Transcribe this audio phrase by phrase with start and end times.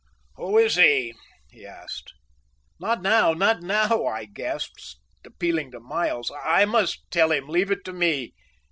[0.37, 1.13] "Who is he?"
[1.51, 2.13] he asked.
[2.79, 3.33] "Not now!
[3.33, 6.31] not now!" I gasped, appealing to Miles.
[6.43, 8.33] "I must tell him; leave it to me."